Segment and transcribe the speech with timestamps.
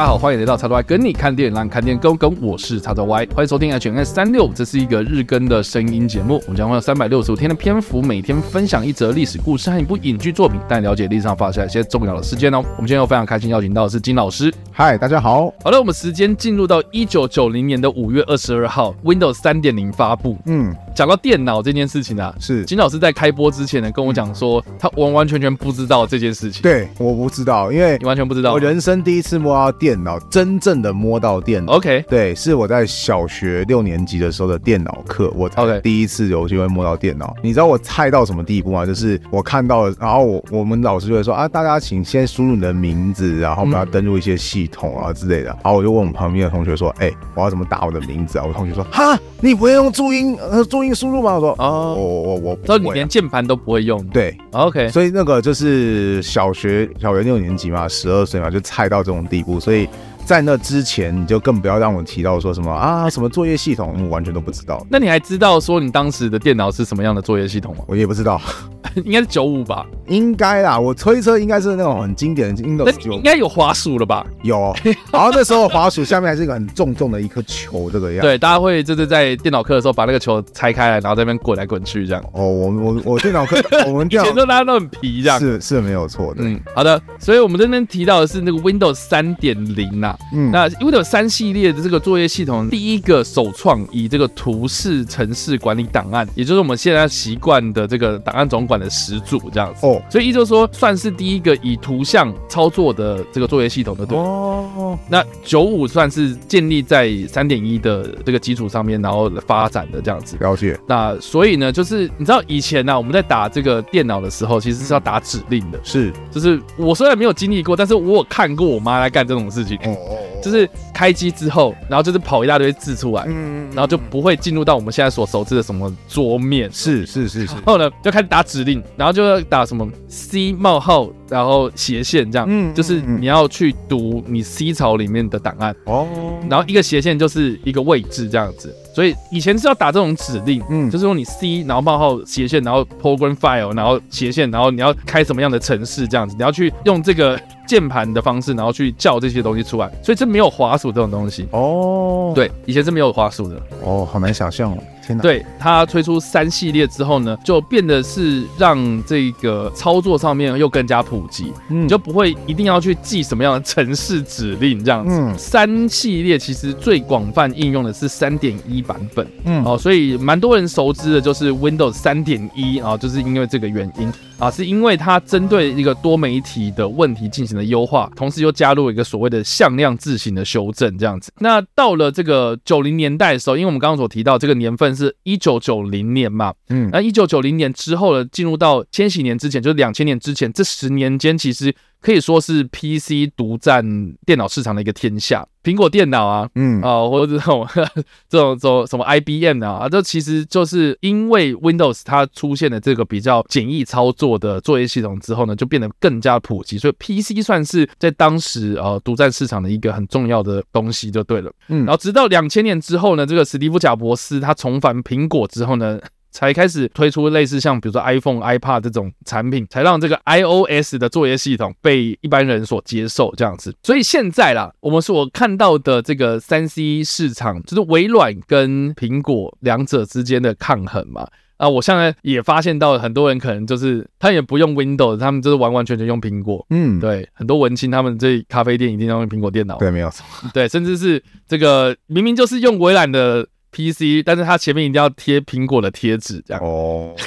[0.00, 2.34] 家好，欢迎来到叉叉 Y 跟你看电影，让你看电影更跟。
[2.40, 6.40] 我是叉叉 Y，欢迎收听 HNS 三六，这是一个日更的声音节目。
[6.46, 12.64] 我们将会有三百六十五天的篇幅，每天分享一则历史故事和一部影剧作品，带你了解历史上发生一些重要的事件哦。
[12.76, 14.50] 我们今天又非常开心邀请到的是金老师。
[14.72, 15.52] 嗨，大家好。
[15.62, 20.38] 好了，我们时间进入到一九九零年的五月二十二号，Windows 三点零发布。
[20.46, 26.60] 嗯，讲到电脑这件事情啊，是金老师在开播之前呢跟我讲说，他完完全全不知道这件事情。
[26.60, 28.52] 对，我不知道，因为你完全不知道。
[28.52, 31.72] 我人生第一次摸到电脑，真正的摸到电脑。
[31.72, 35.48] OK，对，是我在小学六年级的时候的电脑课，我
[35.82, 37.34] 第一次有机会摸到电脑。
[37.42, 38.84] 你知道我菜到什么地步吗？
[38.84, 45.46] 就是我看到了，然后我我们老师就会说啊，大家请先输入你的名字，然后我们要登录一些系统啊之类的。
[45.46, 48.44] 然后我就问我们旁边的同学说，哎、欸，我要怎么打我的名字啊？
[48.46, 51.34] 我同学说，哈，你不会用注音呃注音输入吗？
[51.34, 54.04] 我说，哦，我我我，说你连键盘都不会用。
[54.08, 59.88] 对，OK，所以那个就是小学小学六年级嘛，十二岁嘛，就菜到这种地步，所以。
[60.24, 64.86] 在那之前，你就更不要让我提到说什么啊，什么作业系统，我完全都不知道。
[64.88, 67.84] 那你还知道说你当时的电脑是什么样的作业系统吗？
[67.88, 68.40] 我也不知道，
[69.04, 69.84] 应该是九五吧？
[70.06, 73.12] 应该啦，我推测应该是那种很经典的 Windows 九。
[73.12, 74.24] 应该有滑鼠了吧？
[74.42, 74.72] 有。
[75.12, 78.20] 然后那时候滑鼠下面还是一个很重重的一颗球，这个样。
[78.22, 82.22] 对，大家会就是在电脑课的时候把那个球拆开来，然后在那边滚来滚去这样。
[82.32, 85.38] 哦，我我我电脑课， 我们电脑以前都大家都很皮这样。
[85.40, 86.42] 是是没有错的。
[86.44, 87.00] 嗯，好的。
[87.18, 90.16] 所以我们这边提到的是那个 Windows 三点零呐。
[90.32, 100.00] 嗯，那 Windows 三系列的这个作业系统，第一个首创以这个图示城市管理档案，也就是我们现在习惯的这个档案总管的始祖这样子哦。
[100.08, 104.98] 所以也就是说，算是第一个以图像操作的这个作业系统的对哦。
[105.08, 110.36] 那九五算是建立在三点一的这个基础上面，然后发展的这样子。
[110.38, 110.78] 了解。
[110.86, 115.80] 那所以呢，就是你知道以前呢、啊，我们在打这个电脑的时候，其实是要打指令的。
[115.82, 119.76] 是，就是我虽然没有经历过，但是我有看过我妈来干这种事情。
[119.78, 120.09] 哦哦。
[120.42, 120.68] 就是。
[120.92, 135.74] 开机之后，然后就是跑一大堆字出来，嗯，然后就不会进入到我们现在所熟知的什么桌面，是是是是，然后呢就开始打指令，然后就要打什么 C 冒号，然后斜线这样，嗯，就是你要去读你 C 槽里面的档案。
[135.86, 136.06] 哦，
[136.50, 147.40] 然后一个斜线就是一个位置这样子，所以以前是要打这种指令，嗯，就是用你 C 然后冒号斜线，然后 program file，然后斜线，然后你要开什么样的程式这样子，你要去用这个。
[147.70, 152.32] 键盘的方式，然后去叫这些东西出来，所以这没有滑鼠这种东西哦。
[152.34, 154.78] 对，以前是没有滑鼠的哦，好难想象哦。
[155.18, 165.14] 对，它推出三系列之后呢，就变得是让这个操作上面又更加普及，嗯，你就不会一定要去记什么样的程式指令这样子。
[165.14, 174.12] 嗯，三系列其实最广泛应用的是三点一版本，嗯，哦，所以蛮多人熟知的就是 Windows 三点一啊，就是因为这个原因。
[174.38, 181.30] 啊，是因为它针对一个多媒体的问题进行了优化，同时又加入一个所谓的向量字型的修正这样子。
[181.40, 185.16] 那到了这个九零年代的时候，因为我们刚刚所提到这个年份是。
[185.22, 193.84] 一九九零年嘛，嗯，那一九九零年之后呢，进入到千禧年之前，就是两千年之前，这十年间其实可以说是 PC 独占
[194.24, 195.46] 电脑市场的一个天下。
[195.62, 197.68] 苹果电脑啊，嗯啊、呃，或者这种
[198.30, 211.52] 这种这种什么 IBM 啊，这其实就是因为 Windows 它出现了这个比较简易操作的作业系统之后呢，就变得更加普及，所以 PC 算是在当时呃独占市场的一个很重要的东西就对了。
[211.68, 216.00] 嗯，然后直到两千年之后呢，这个史蒂夫贾伯斯他重返苹果之后呢。
[216.30, 223.74] 才开始推出类似像比如说 iPhone、iPad 这种产品，才让这个 iOS 的作业系统被一般人所接受这样子。
[223.82, 231.26] 所以现在啦，我们所看到的这个三 C 市场，就是微软跟苹果两者之间的抗衡嘛。
[231.56, 236.64] 啊，我现在也发现到很多人可能就是他也不用 Windows，他们就是完完全全用苹果。
[236.70, 239.76] 嗯，对，很多文青他们这咖啡店一定要用苹果电脑。
[239.78, 240.24] 对，没有错。
[240.54, 243.46] 对，甚至是这个明明就是用微软的。
[243.72, 247.14] PC，但是它前面一定要贴苹果的贴纸，这样哦。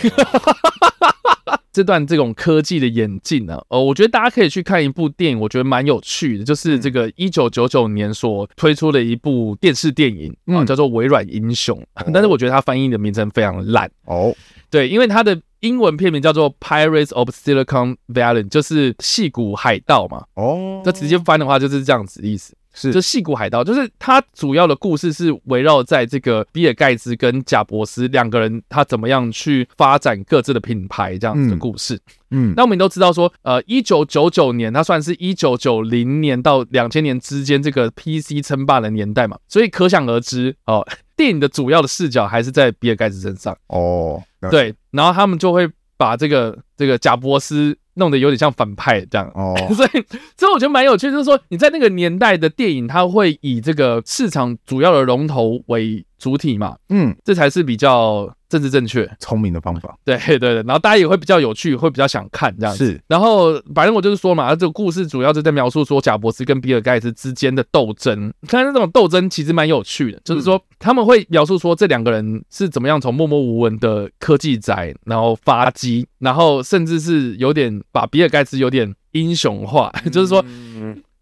[1.71, 11.75] 这段这种科技的演进呢，呃，我觉得大家可以去看一部电影，我觉得蛮有趣的，就是这个一九九九年所推出的一部电视电影啊，叫做《微软英雄》，
[12.13, 14.35] 但是我觉得它翻译的名称非常烂哦。
[14.69, 20.23] 对，因为它的英文片名叫做《Pirates of Silicon Valley》，就是戏骨海盗嘛。
[20.35, 22.55] 哦，这直接翻的话就是这样子的意思。
[22.73, 31.95] 是，就戏骨海盗，就是它主要的故事是围绕在这个比尔盖茨跟贾伯斯两个人，他怎么样去发展各自的品牌这样子的故事。
[32.31, 40.85] 嗯，嗯，那我们都知道说，呃，一九九九年，它算是一九九零年到两千年之间这个 PC 称霸的年代嘛，所以可想而知哦，
[41.15, 43.55] 电影的主要的视角还是在比尔盖茨身上。
[43.67, 47.77] 哦，对，然后他们就会把这个这个贾伯斯。
[47.95, 49.29] 弄得有点像反派这样。
[49.35, 49.89] 哦， 所以
[50.37, 59.95] 所以我觉得蛮有趣，就是说你在那个年代的电影，它会以这个市场主要的龙头为主体嘛，嗯，这才是比较政治正确、聪明的方法。
[60.05, 62.85] 对对对，然后大家也会比较有趣，会比较想看这样子。
[62.85, 68.33] 是，然后反正我就是说嘛，这个故事主要就在描述说贾伯斯跟比尔盖茨之间的斗争。
[68.47, 80.43] 但是这种斗争其实蛮有趣的，就是说他们会描述说这两个人是怎么样从默默无闻的科技宅，然后发迹，然后甚至是有点把比尔盖茨有点英雄化， 就是说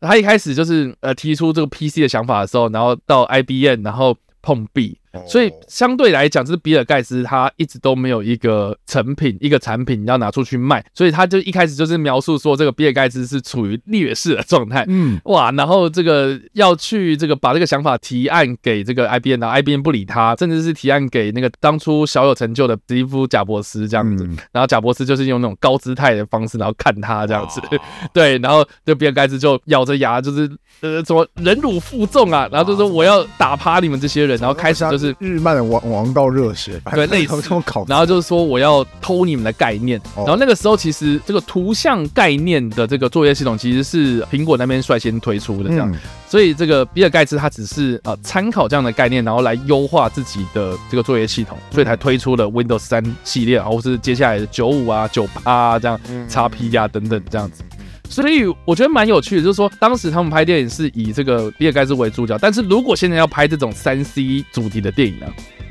[0.02, 4.16] 他一开始就是呃提出这个 PC 的想法的时候，然后到 IBM，然后。
[4.42, 27.62] 碰壁，所以相对来讲，就是比尔盖茨他一直都没有一个成品，一个产品要拿出去卖，所以他就一开始就是描述说，这个比尔盖茨是处于劣势的状态，嗯，哇，然后这个要去这个把这个想法提案给这个 IBM，然后 IBM 不理他，甚至是提案给那个当初小有成就的史蒂夫贾伯斯这样子，然后贾伯斯就是用那种高姿态的方式，然后看他这样子，
[28.14, 30.50] 对，然后就比尔盖茨就咬着牙，就是
[30.82, 34.42] 呃，什么忍辱负重啊，然后就说我要打趴你们这些人。
[34.42, 37.86] 然后开始就是日漫的王王道热血，对，类似这种考。
[37.88, 40.00] 然后就是说我要偷你们的概念。
[40.16, 45.94] 然后那个时候其实这个图像概念的这个作业系统其实是苹果那边率先推出的这样。
[46.28, 56.00] 所以这个比尔盖茨他只是呃参考这样的概念，然后来优化自己的这个作业系统，所以才推出了 Windows 三系列，然后是接下来的九五啊、九八啊这样、
[56.30, 57.64] XP 啊等等这样子。
[58.12, 65.28] 所以我觉得蛮有趣的，就是说当时他们拍电影是以这个比尔盖茨为主角，但是如果现在要拍这种三 C 主题的电影呢，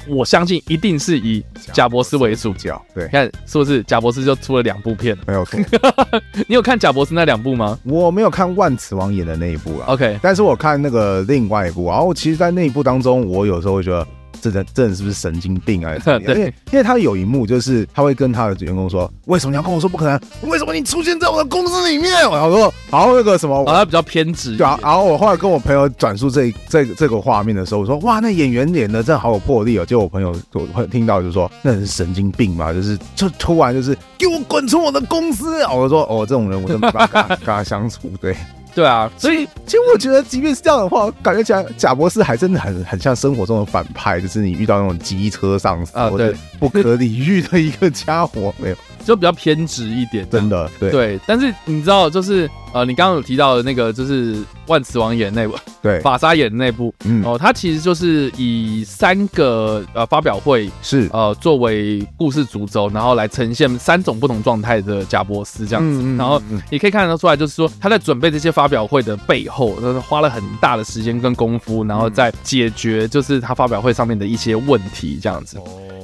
[0.08, 2.80] 我相信一定是以贾伯斯为主角。
[2.94, 5.16] 对，看是不是贾伯斯就出了两部片？
[5.26, 5.60] 没有错。
[6.48, 7.78] 你有看贾伯斯那两部吗？
[7.84, 9.88] 我没有看万磁王演的那一部啊。
[9.88, 14.06] OK，但是我看那个另外一部，然后其实，在那一部当中，我有时候会觉得。
[14.40, 15.94] 这人这人是不是神经病啊？
[16.04, 20.20] 对，因为因为他有一幕就是他会跟他的员工说：“为什么你要跟我说不可能？
[20.50, 24.78] 为什么你出现在我的公司里面？”然后说：“然后，那个什么，哦，他比较偏执。”对啊。
[24.82, 32.72] 然后我后来跟我朋友转述这这这个画面的时候，我说：“哇，那演员演的真的好有魄力哦！”结果我朋友我会听到就说：“那人是神经病嘛？
[32.72, 38.34] 就是就突然就是给我滚出我的公司！”我说：“哦，这种人我真没办法跟他相处。”对。
[38.74, 50.90] 对啊，所以其实我觉得，即便是这样的话，感觉起来贾博士还真的很很像生活中的反派，就是你遇到那种机车上司啊，对，不可理喻的一个家伙，没有，就比较偏执一点，真的，对。
[50.90, 51.20] 对。
[51.26, 61.08] 但是你知道，就是呃，你刚刚有提到的那个，就是万磁王演的那部，对， 法沙演的那部，嗯，哦，他其实就是以三个呃发表会是。
[61.12, 66.40] 呃作为故事主轴，然后来呈现三种不同状态的贾伯斯这样子，嗯嗯嗯、然后
[66.70, 75.58] 你可以看得出来，就是说他在准备这些发表会的背后，花了很大的时间跟功夫，然后在解决就是他发表会上面的一些问题这样子。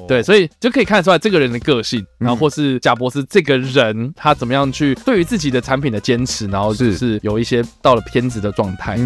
[0.08, 8.96] 对，所以就可以看得出来这个人的个性，然后或是贾伯斯这个人他怎么样去对于自己的产品的坚持，然后就是有一些到了偏执的状态。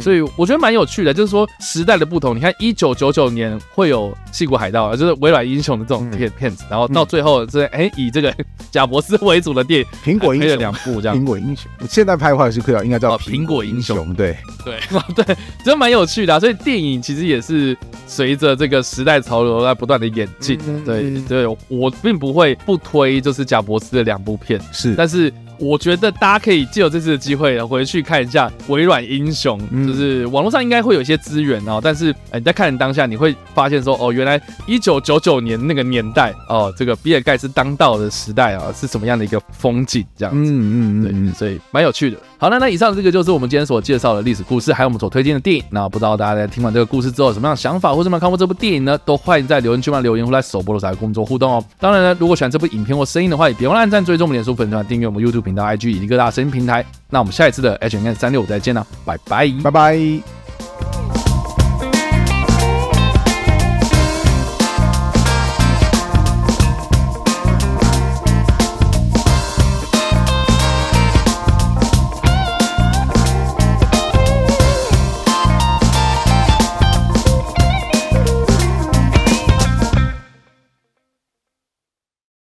[0.00, 2.36] 所以我觉得蛮有趣的，就是说时代的不同。
[2.36, 8.32] 你看，一九九九年会有《戏骨海盗》，就是微软英雄的这种片片子，然后到最后是哎以这个
[8.70, 11.18] 贾伯斯为主的电影， 苹果英雄两部这样。
[11.18, 14.78] 苹果英雄现在拍的话是可以应该叫苹果英雄，对对
[15.24, 16.38] 对，真蛮有趣的啊。
[16.38, 20.28] 所以电影其实也是随着这个时代潮流在不断的演。
[20.38, 25.32] 进对对，我并不会不推，就是贾伯斯的两部片是，但是。
[25.58, 31.80] 我觉得大家可以借由这次的机会回去看一下《微软英雄》，就是网络上应该会有一些资源哦。
[31.82, 40.50] 但是，你在看的当下，你会发现说，哦，原来一九九九年那个年代哦，这个比尔盖茨当道的时代啊，是什么样的一个风景这样子。
[40.50, 42.18] 嗯嗯嗯对，所以蛮有趣的。
[42.38, 45.64] 好，了那以上这个就是我们今天所介绍的历史故事，还有我们所推荐的电影。
[45.70, 48.98] 那不知道大家在听完这个故事之后有什么样的想法，或者有没有看过这部电影呢？
[49.06, 51.64] 都欢迎在留言区嘛留言，或在首播的时候来工作互动哦。
[51.78, 55.45] 当然呢，如果喜欢这部影片或声音的话，也别忘了按赞、追踪我们脸书粉团、订阅我们 YouTube。
[55.46, 60.35] 频道 IG 以及各大声音平台，那我们下一次的 H&M 365再见了，拜拜，拜拜。